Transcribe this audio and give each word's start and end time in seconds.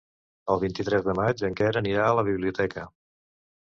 El 0.53 0.61
vint-i-tres 0.63 1.05
de 1.09 1.15
maig 1.21 1.45
en 1.51 1.59
Quer 1.61 1.71
anirà 1.85 2.09
a 2.09 2.19
la 2.23 2.27
biblioteca. 2.35 2.93